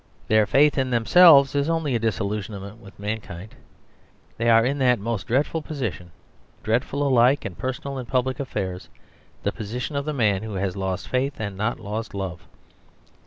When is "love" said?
12.15-12.47